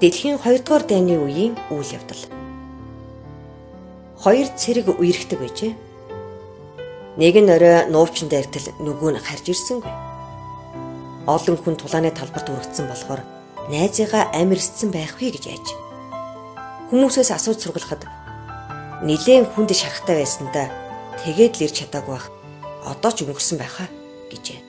Дэлхийн 0.00 0.40
2 0.40 0.64
дугаар 0.64 0.84
дайны 0.88 1.20
үеийн 1.20 1.60
үйл 1.68 1.92
явдал. 1.92 2.24
Хоёр 4.16 4.48
цэрэг 4.56 4.96
үерхдэг 4.96 5.36
байжээ. 5.36 5.76
Нэг 7.20 7.36
нь 7.36 7.52
орой 7.52 7.84
нуувчин 7.92 8.32
дайртал 8.32 8.64
нөгөө 8.80 9.12
нь 9.12 9.20
харж 9.20 9.52
ирсэнгүй. 9.52 9.92
Олон 11.28 11.56
хүн 11.60 11.76
тулааны 11.76 12.16
талбарт 12.16 12.48
үргэлжсэн 12.48 12.88
болохоор 12.88 13.20
найзыгаа 13.68 14.32
амирсцэн 14.40 14.88
байх 14.88 15.20
вэ 15.20 15.36
гэж 15.36 15.44
яаж. 15.52 15.68
Хүмүүсээс 16.88 17.36
асууж 17.36 17.60
сургалахад 17.60 18.08
нилээн 19.04 19.52
хүнд 19.52 19.76
шарахтай 19.76 20.24
байсандаа 20.24 20.72
тэгээд 21.28 21.60
л 21.60 21.64
ирч 21.68 21.84
чадаагүй 21.84 22.16
бах. 22.16 22.32
Одоо 22.88 23.12
ч 23.12 23.28
өнгөрсөн 23.28 23.60
байхаа 23.60 23.92
гэжээ. 24.32 24.64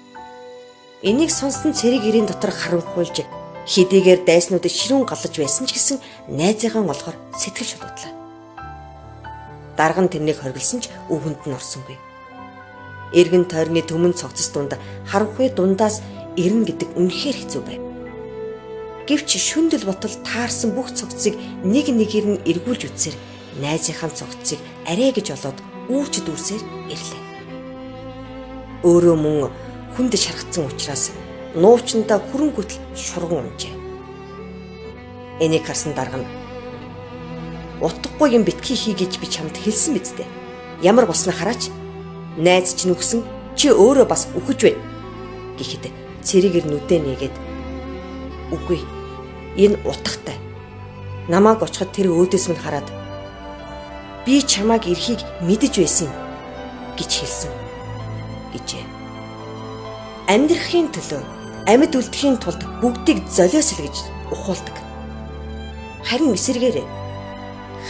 Энийг 1.08 1.32
сонсон 1.32 1.72
цэрэг 1.72 2.04
ирийн 2.04 2.28
дотор 2.28 2.52
харанхуйлж 2.52 3.24
Хидийгээр 3.70 4.26
дайснуудад 4.26 4.74
ширүүн 4.74 5.06
галж 5.06 5.36
байсан 5.38 5.70
ч 5.70 5.78
гэсэн 5.78 5.98
найзыгаа 6.34 6.82
олохоор 6.82 7.18
сэтгэл 7.38 7.70
шулуудлаа. 7.70 8.14
Дарга 9.78 10.02
нь 10.02 10.10
тэрнийг 10.10 10.42
хоригдсан 10.42 10.82
ч 10.82 10.90
өвөнд 11.14 11.46
нь 11.46 11.54
орсонгүй. 11.54 11.98
Эргэн 13.14 13.46
тойрны 13.46 13.86
төмөн 13.86 14.18
цогцос 14.18 14.50
дунд 14.50 14.74
харанхуй 15.06 15.54
дундаас 15.54 16.02
ирнэ 16.42 16.74
гэдэг 16.74 16.90
үнэхээр 16.98 17.38
хэцүү 17.38 17.62
байв. 17.62 17.82
Гэвч 19.06 19.30
шүндэл 19.38 19.86
ботол 19.86 20.16
таарсан 20.26 20.74
бүх 20.74 20.90
цогцыг 20.98 21.38
нэг 21.62 21.86
нэгээр 21.94 22.26
нь 22.34 22.42
эргүүлж 22.50 22.82
үтсээр 22.90 23.16
найзынхаа 23.62 24.10
цогцыг 24.10 24.60
арай 24.90 25.12
гэж 25.14 25.38
олоод 25.38 25.60
үүрч 25.92 26.24
дүүрсээр 26.26 26.64
ирлээ. 26.90 27.24
Өөрөө 28.88 29.18
мөн 29.20 29.52
хүнд 29.94 30.14
шаргацсан 30.16 30.66
учраас 30.66 31.12
нуучнда 31.56 32.20
хүрэн 32.20 32.52
гүтл 32.56 32.80
шурган 32.96 33.52
унжээ. 33.52 33.76
Энийг 35.44 35.66
харсан 35.66 35.94
дарга 35.94 36.22
нь 36.22 36.30
утгагүй 37.82 38.38
юм 38.38 38.44
битгий 38.44 38.78
хий 38.78 38.94
гэж 38.94 39.20
би 39.20 39.28
чамд 39.28 39.58
хэлсэн 39.58 39.98
биз 39.98 40.14
дээ. 40.14 40.30
Ямар 40.82 41.06
болсноо 41.06 41.34
хараач. 41.34 41.74
Найз 42.38 42.78
чинь 42.78 42.94
өгсөн 42.94 43.26
чи 43.58 43.74
өөрөө 43.74 44.06
бас 44.08 44.30
үхэж 44.38 44.60
байна. 44.70 44.86
Гэхдээ 45.58 45.92
цэрэгэр 46.24 46.66
нүдэ 46.70 46.98
нэгээд 47.02 47.36
үгүй. 48.54 48.80
Энэ 49.58 49.82
утгатай. 49.84 50.38
Намааг 51.28 51.66
очиход 51.66 51.92
тэр 51.92 52.14
өөдөөс 52.14 52.48
минь 52.48 52.62
хараад 52.62 52.88
би 54.26 54.42
чамааг 54.46 54.86
эрхийг 54.86 55.20
мэдэж 55.42 55.74
байсан 55.82 56.10
гэж 56.96 57.12
хэлсэн 57.20 57.52
гэжээ. 58.54 58.86
Амьдрахын 60.30 60.88
төлөө 60.94 61.41
амьд 61.70 61.94
үлдэхийн 61.94 62.38
тулд 62.42 62.62
бүгдийг 62.82 63.28
золиосл 63.30 63.82
гэж 63.86 63.98
ухуулдаг. 64.34 64.78
Харин 66.02 66.34
эсэргээрээ 66.34 66.88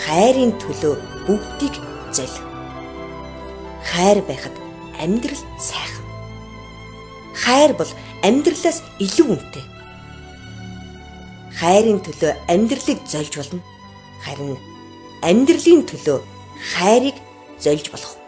хайрын 0.04 0.52
төлөө 0.60 0.94
бүгдийг 1.28 1.76
зол. 2.12 2.36
Хайр 3.88 4.20
байхад 4.28 4.56
амьдрал 5.00 5.44
сайхан. 5.60 6.06
Хайр 7.36 7.72
бол 7.80 7.92
амьдралаас 8.24 8.84
илүү 9.00 9.28
үнэтэй. 9.32 9.66
Хайрын 11.60 12.00
төлөө 12.04 12.32
амьдралыг 12.52 13.00
зольж 13.08 13.34
болно. 13.40 13.62
Харин 14.24 14.58
амьдралын 15.24 15.84
төлөө 15.88 16.20
хайрыг 16.76 17.18
зольж 17.60 17.88
болохгүй. 17.92 18.21